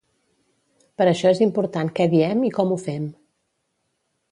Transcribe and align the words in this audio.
Per 1.01 1.07
això 1.11 1.33
és 1.35 1.41
important 1.47 1.93
què 2.01 2.09
diem 2.15 2.43
i 2.51 2.53
com 2.57 2.73
ho 2.73 2.81
fem. 2.87 3.07